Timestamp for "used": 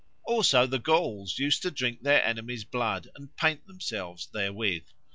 1.37-1.61